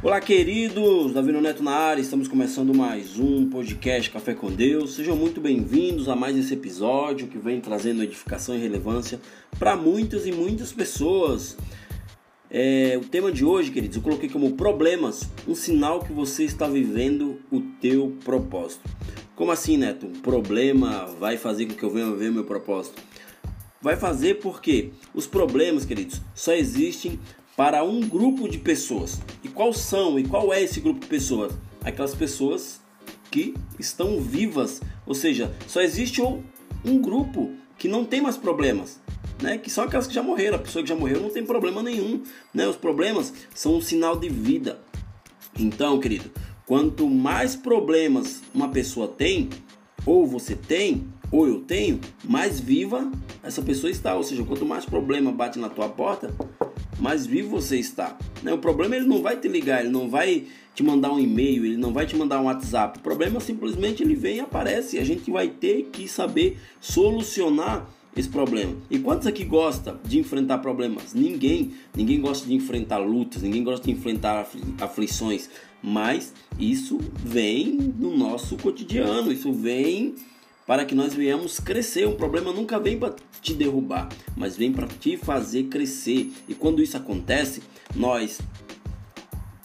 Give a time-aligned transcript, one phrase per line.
[0.00, 1.12] Olá, queridos!
[1.12, 4.94] Davi Neto na área, estamos começando mais um podcast Café com Deus.
[4.94, 9.18] Sejam muito bem-vindos a mais esse episódio que vem trazendo edificação e relevância
[9.58, 11.56] para muitas e muitas pessoas.
[12.48, 16.68] É, o tema de hoje, queridos, eu coloquei como problemas, um sinal que você está
[16.68, 18.88] vivendo o teu propósito.
[19.34, 20.06] Como assim, Neto?
[20.06, 23.02] Um problema vai fazer com que eu venha ver meu propósito?
[23.82, 27.18] Vai fazer porque os problemas, queridos, só existem
[27.58, 29.20] para um grupo de pessoas.
[29.42, 31.52] E qual são e qual é esse grupo de pessoas?
[31.82, 32.80] Aquelas pessoas
[33.32, 39.00] que estão vivas, ou seja, só existe um grupo que não tem mais problemas,
[39.42, 39.58] né?
[39.58, 40.54] Que são aquelas que já morreram.
[40.54, 42.22] A pessoa que já morreu não tem problema nenhum,
[42.54, 42.68] né?
[42.68, 44.78] Os problemas são um sinal de vida.
[45.58, 46.30] Então, querido,
[46.64, 49.50] quanto mais problemas uma pessoa tem,
[50.06, 53.10] ou você tem, ou eu tenho, mais viva
[53.42, 54.14] essa pessoa está.
[54.14, 56.32] Ou seja, quanto mais problema bate na tua porta,
[56.98, 58.16] mais vivo você está.
[58.42, 58.52] Né?
[58.52, 61.76] O problema ele não vai te ligar, ele não vai te mandar um e-mail, ele
[61.76, 62.98] não vai te mandar um WhatsApp.
[62.98, 64.96] O problema simplesmente ele vem e aparece.
[64.96, 68.76] E a gente vai ter que saber solucionar esse problema.
[68.90, 71.14] E quantos aqui gosta de enfrentar problemas?
[71.14, 71.72] Ninguém.
[71.94, 74.46] Ninguém gosta de enfrentar lutas, ninguém gosta de enfrentar
[74.80, 75.48] aflições.
[75.82, 80.14] Mas isso vem no nosso cotidiano, isso vem
[80.68, 82.06] para que nós venhamos crescer.
[82.06, 86.30] Um problema nunca vem para te derrubar, mas vem para te fazer crescer.
[86.46, 87.62] E quando isso acontece,
[87.96, 88.38] nós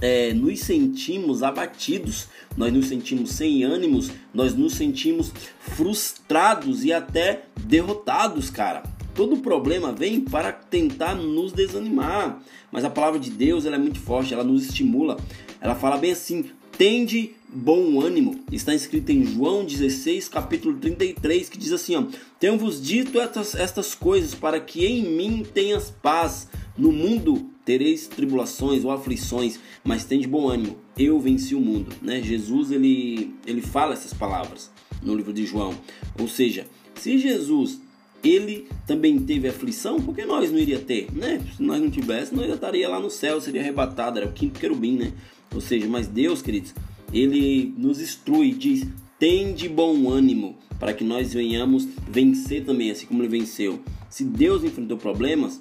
[0.00, 7.46] é, nos sentimos abatidos, nós nos sentimos sem ânimos, nós nos sentimos frustrados e até
[7.64, 8.84] derrotados, cara.
[9.12, 13.98] Todo problema vem para tentar nos desanimar, mas a palavra de Deus ela é muito
[13.98, 15.16] forte, ela nos estimula.
[15.60, 16.44] Ela fala bem assim:
[16.76, 18.40] tende bom ânimo.
[18.50, 22.04] Está escrito em João 16, capítulo 33, que diz assim: ó,
[22.40, 26.48] Tenho-vos dito estas, estas coisas para que em mim tenhas paz.
[26.76, 30.78] No mundo tereis tribulações ou aflições, mas tende bom ânimo.
[30.96, 31.94] Eu venci o mundo.
[32.00, 32.22] Né?
[32.22, 34.70] Jesus ele, ele fala essas palavras
[35.02, 35.74] no livro de João.
[36.18, 37.78] Ou seja, se Jesus
[38.24, 41.40] ele também teve aflição, porque nós não iria ter, né?
[41.56, 44.60] Se nós não tivéssemos, nós já estaria lá no céu, seria arrebatado, era o quinto
[44.60, 45.12] querubim, né?
[45.54, 46.74] Ou seja, mas Deus, queridos,
[47.12, 48.86] ele nos instrui, diz:
[49.18, 53.80] tem de bom ânimo, para que nós venhamos vencer também, assim como ele venceu.
[54.10, 55.60] Se Deus enfrentou problemas,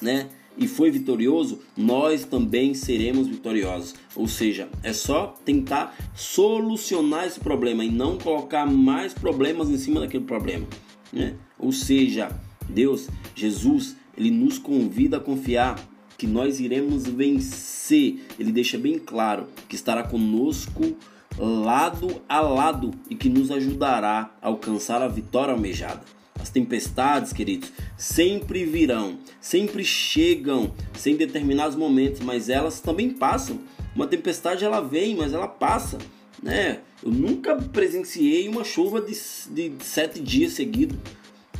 [0.00, 0.28] né?
[0.56, 3.94] E foi vitorioso, nós também seremos vitoriosos.
[4.14, 10.00] Ou seja, é só tentar solucionar esse problema e não colocar mais problemas em cima
[10.00, 10.66] daquele problema.
[11.12, 11.34] Né?
[11.58, 12.30] Ou seja,
[12.68, 15.76] Deus, Jesus, ele nos convida a confiar
[16.16, 18.26] que nós iremos vencer.
[18.38, 20.96] Ele deixa bem claro que estará conosco
[21.38, 26.02] lado a lado e que nos ajudará a alcançar a vitória almejada.
[26.40, 33.58] As tempestades, queridos, sempre virão, sempre chegam sem determinados momentos, mas elas também passam.
[33.94, 35.98] Uma tempestade ela vem, mas ela passa,
[36.42, 36.80] né?
[37.02, 39.14] Eu nunca presenciei uma chuva de,
[39.50, 40.98] de sete dias seguidos,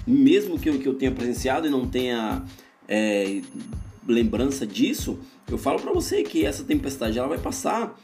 [0.06, 2.44] mesmo que eu, que eu tenha presenciado e não tenha
[2.88, 3.40] é,
[4.06, 5.18] lembrança disso,
[5.50, 7.98] eu falo para você que essa tempestade ela vai passar,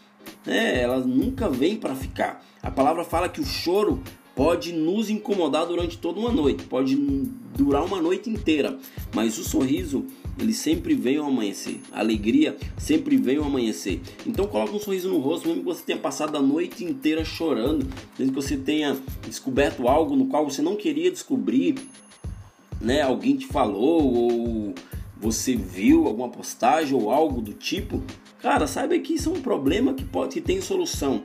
[0.44, 0.80] né?
[0.80, 2.44] Ela nunca vem para ficar.
[2.62, 4.02] A palavra fala que o choro
[4.34, 6.96] pode nos incomodar durante toda uma noite, pode
[7.56, 8.78] durar uma noite inteira,
[9.14, 10.06] mas o sorriso
[10.38, 14.00] ele sempre vem ao amanhecer, a alegria sempre vem ao amanhecer.
[14.26, 17.86] Então coloca um sorriso no rosto, mesmo que você tenha passado a noite inteira chorando,
[18.18, 18.96] mesmo que você tenha
[19.26, 21.74] descoberto algo no qual você não queria descobrir,
[22.80, 23.02] né?
[23.02, 24.74] Alguém te falou ou
[25.20, 28.02] você viu alguma postagem ou algo do tipo,
[28.40, 31.22] cara, saiba que isso é um problema que pode que tem solução.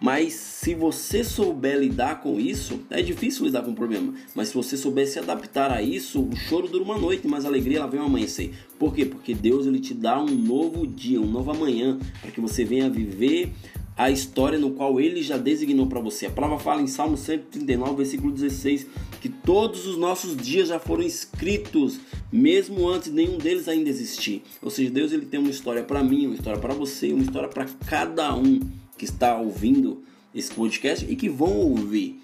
[0.00, 4.14] Mas se você souber lidar com isso, é difícil lidar com o problema.
[4.32, 7.48] Mas se você souber se adaptar a isso, o choro dura uma noite, mas a
[7.48, 8.52] alegria ela vem ao amanhecer.
[8.78, 9.04] Por quê?
[9.04, 12.88] Porque Deus ele te dá um novo dia, um novo amanhã, para que você venha
[12.88, 13.52] viver
[13.96, 16.26] a história no qual ele já designou para você.
[16.26, 18.86] A palavra fala em Salmo 139, versículo 16,
[19.20, 21.98] que todos os nossos dias já foram escritos,
[22.32, 24.42] mesmo antes nenhum deles ainda existir.
[24.62, 27.48] Ou seja, Deus ele tem uma história para mim, uma história para você, uma história
[27.48, 28.60] para cada um
[28.96, 30.02] que está ouvindo
[30.34, 32.20] esse podcast e que vão ouvir,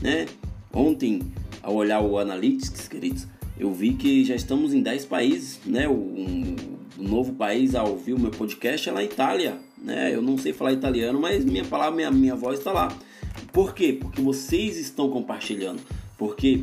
[0.00, 0.26] né?
[0.72, 1.20] Ontem,
[1.62, 3.26] ao olhar o Analytics, queridos,
[3.58, 5.88] eu vi que já estamos em 10 países, né?
[5.88, 6.56] Um,
[6.98, 10.14] um novo país a ouvir o meu podcast é lá Itália, né?
[10.14, 12.96] Eu não sei falar italiano, mas minha palavra, minha, minha voz está lá.
[13.52, 13.96] Por quê?
[14.00, 15.80] Porque vocês estão compartilhando.
[16.22, 16.62] Porque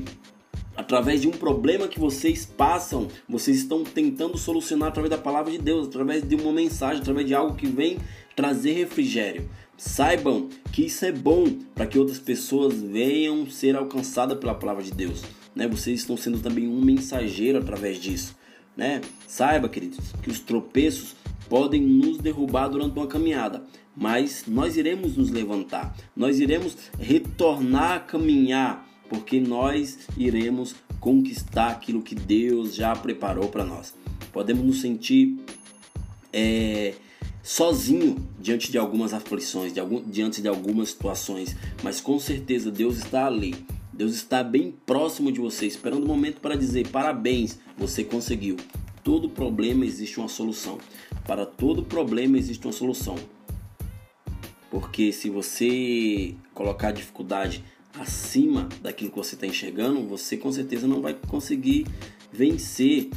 [0.73, 5.57] através de um problema que vocês passam, vocês estão tentando solucionar através da palavra de
[5.57, 7.97] Deus, através de uma mensagem, através de algo que vem
[8.37, 9.49] trazer refrigério.
[9.75, 11.43] Saibam que isso é bom
[11.75, 15.23] para que outras pessoas venham ser alcançadas pela palavra de Deus.
[15.53, 15.67] Né?
[15.67, 18.37] Vocês estão sendo também um mensageiro através disso.
[18.77, 19.01] Né?
[19.27, 21.17] Saiba, queridos, que os tropeços
[21.49, 27.99] podem nos derrubar durante uma caminhada, mas nós iremos nos levantar, nós iremos retornar a
[27.99, 33.93] caminhar, porque nós iremos conquistar aquilo que Deus já preparou para nós.
[34.31, 35.37] Podemos nos sentir
[36.31, 36.93] é,
[37.41, 42.97] sozinho diante de algumas aflições, de algum, diante de algumas situações, mas com certeza Deus
[42.97, 43.55] está ali.
[43.91, 48.55] Deus está bem próximo de você, esperando o um momento para dizer parabéns, você conseguiu.
[49.03, 50.77] Todo problema existe uma solução.
[51.25, 53.15] Para todo problema existe uma solução.
[54.69, 57.63] Porque se você colocar dificuldade
[57.99, 61.85] acima daquilo que você está enxergando, você com certeza não vai conseguir
[62.31, 63.09] vencer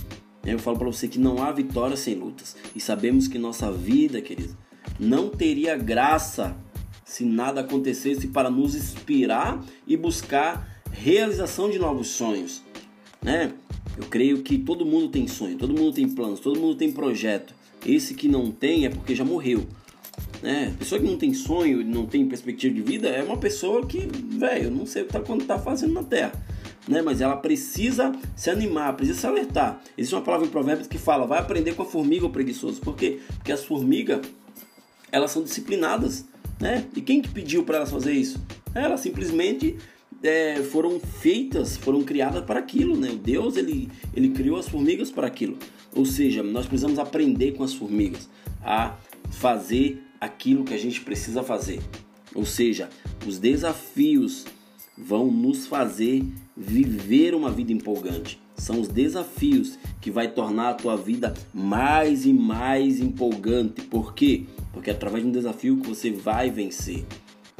[0.44, 2.56] eu falo para você que não há vitória sem lutas.
[2.74, 4.56] E sabemos que nossa vida, querido,
[4.98, 6.56] não teria graça
[7.04, 12.62] se nada acontecesse para nos inspirar e buscar realização de novos sonhos,
[13.22, 13.52] né?
[13.96, 17.54] Eu creio que todo mundo tem sonho, todo mundo tem planos, todo mundo tem projeto.
[17.84, 19.66] Esse que não tem é porque já morreu.
[20.42, 20.74] Né?
[20.78, 24.08] Pessoa que não tem sonho, não tem perspectiva de vida, é uma pessoa que,
[24.38, 26.32] velho, não sei o que tá, tá fazendo na Terra
[26.88, 27.02] né?
[27.02, 29.80] Mas ela precisa se animar, precisa se alertar.
[29.96, 32.80] Existe uma palavra em Provérbios que fala: vai aprender com a formiga ou preguiçoso.
[32.80, 33.20] Por quê?
[33.36, 34.20] Porque as formigas
[35.10, 36.24] elas são disciplinadas,
[36.60, 36.86] né?
[36.96, 38.40] E quem que pediu para elas fazer isso?
[38.74, 39.76] Elas simplesmente
[40.22, 43.10] é, foram feitas, foram criadas para aquilo, né?
[43.22, 45.58] Deus ele, ele criou as formigas para aquilo.
[45.94, 48.28] Ou seja, nós precisamos aprender com as formigas
[48.64, 48.96] a
[49.30, 51.82] fazer aquilo que a gente precisa fazer.
[52.32, 52.88] Ou seja,
[53.26, 54.44] os desafios
[54.96, 56.24] vão nos fazer
[56.56, 58.40] viver uma vida empolgante.
[58.56, 63.82] São os desafios que vai tornar a tua vida mais e mais empolgante.
[63.82, 64.44] Por quê?
[64.72, 67.04] Porque é através de um desafio que você vai vencer.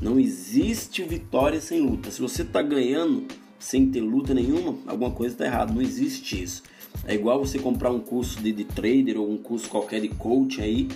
[0.01, 2.13] Não existe vitória sem luta.
[2.13, 3.27] Se você está ganhando
[3.59, 5.75] sem ter luta nenhuma, alguma coisa está errada.
[5.75, 6.63] Não existe isso.
[7.07, 10.63] É igual você comprar um curso de, de trader ou um curso qualquer de coaching
[10.63, 10.89] aí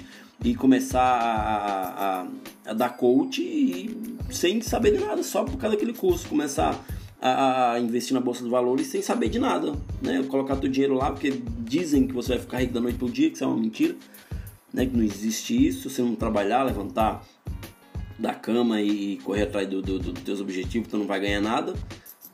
[0.44, 5.76] e começar a, a, a dar coach e, sem saber de nada, só por causa
[5.76, 6.28] daquele curso.
[6.28, 6.78] Começar
[7.20, 9.72] a, a, investir na bolsa de valores sem saber de nada,
[10.02, 10.22] né?
[10.28, 13.28] Colocar teu dinheiro lá porque dizem que você vai ficar rico da noite pro dia,
[13.28, 13.96] que isso é uma mentira,
[14.72, 14.86] né?
[14.86, 15.88] Que não existe isso.
[15.90, 17.24] Se não trabalhar, levantar
[18.18, 21.40] da cama e correr atrás dos do, do, do teus objetivos, tu não vai ganhar
[21.40, 21.74] nada,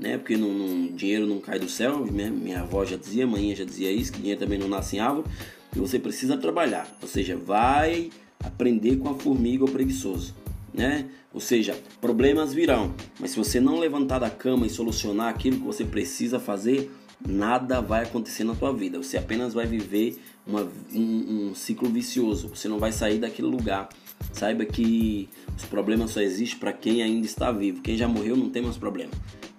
[0.02, 0.19] né?
[0.19, 2.04] Porque não, não, dinheiro não cai do céu.
[2.04, 5.00] Minha, minha avó já dizia, mãe já dizia isso, que dinheiro também não nasce em
[5.00, 5.26] árvore.
[5.75, 8.10] E você precisa trabalhar, ou seja, vai
[8.44, 10.34] aprender com a formiga ou preguiçoso
[10.72, 11.06] né?
[11.32, 15.64] Ou seja, problemas virão, mas se você não levantar da cama e solucionar aquilo que
[15.64, 16.90] você precisa fazer,
[17.26, 18.99] nada vai acontecer na tua vida.
[18.99, 22.49] Você apenas vai viver uma, um, um ciclo vicioso.
[22.49, 23.88] Você não vai sair daquele lugar.
[24.32, 27.81] Saiba que os problemas só existem para quem ainda está vivo.
[27.81, 29.10] Quem já morreu não tem mais problema,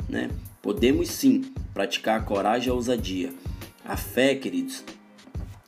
[0.10, 0.30] né?
[0.62, 1.42] Podemos sim
[1.74, 3.34] praticar a coragem e a ousadia.
[3.84, 4.84] A fé, queridos,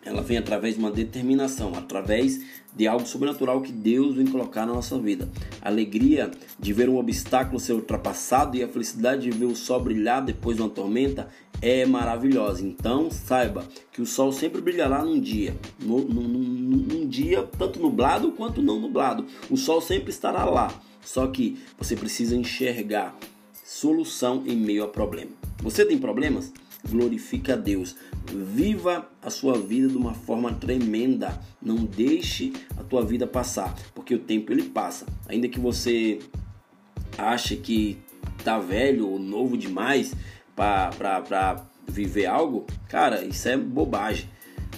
[0.06, 2.40] ela vem através de uma determinação, através
[2.76, 5.30] de algo sobrenatural que Deus vem colocar na nossa vida.
[5.62, 6.30] A alegria
[6.60, 10.58] de ver um obstáculo ser ultrapassado e a felicidade de ver o sol brilhar depois
[10.58, 11.28] de uma tormenta
[11.62, 12.66] é maravilhosa.
[12.66, 18.32] Então saiba que o sol sempre brilhará num dia, num, num, num dia tanto nublado
[18.34, 19.26] quanto não nublado.
[19.50, 20.72] O sol sempre estará lá.
[21.02, 23.16] Só que você precisa enxergar
[23.66, 25.32] solução em meio a problema.
[25.64, 26.54] Você tem problemas?
[26.90, 27.96] glorifique a Deus.
[28.28, 31.40] Viva a sua vida de uma forma tremenda.
[31.62, 35.06] Não deixe a tua vida passar, porque o tempo ele passa.
[35.28, 36.20] Ainda que você
[37.18, 37.98] ache que
[38.44, 40.14] tá velho ou novo demais
[40.56, 44.30] para viver algo, cara, isso é bobagem.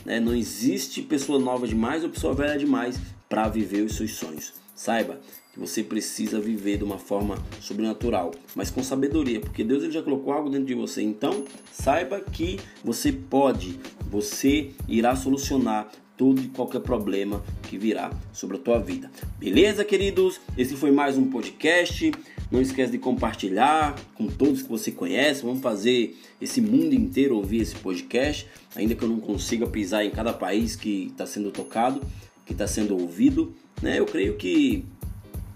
[0.05, 0.19] Né?
[0.19, 4.53] Não existe pessoa nova demais ou pessoa velha demais para viver os seus sonhos.
[4.75, 5.19] Saiba
[5.57, 10.03] que você precisa viver de uma forma sobrenatural, mas com sabedoria, porque Deus ele já
[10.03, 11.01] colocou algo dentro de você.
[11.01, 18.57] Então, saiba que você pode, você irá solucionar todo e qualquer problema que virá sobre
[18.57, 19.11] a tua vida.
[19.39, 20.39] Beleza, queridos?
[20.55, 22.11] Esse foi mais um podcast.
[22.51, 25.43] Não esquece de compartilhar com todos que você conhece.
[25.43, 30.11] Vamos fazer esse mundo inteiro ouvir esse podcast, ainda que eu não consiga pisar em
[30.11, 32.01] cada país que está sendo tocado,
[32.45, 33.53] que está sendo ouvido.
[33.81, 33.99] Né?
[33.99, 34.85] Eu creio que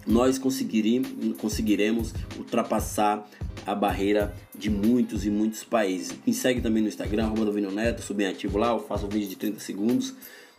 [0.06, 3.28] nós conseguiremos ultrapassar
[3.66, 6.14] a barreira de muitos e muitos países.
[6.26, 9.30] Me segue também no Instagram, arroba Neto, sou bem ativo lá, eu faço um vídeo
[9.30, 10.14] de 30 segundos,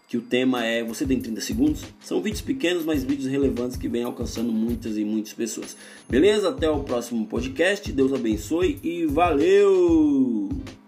[0.09, 1.85] que o tema é Você tem 30 segundos?
[2.01, 5.77] São vídeos pequenos, mas vídeos relevantes que vêm alcançando muitas e muitas pessoas.
[6.09, 6.51] Beleza?
[6.51, 10.82] Até o próximo podcast, Deus abençoe e valeu!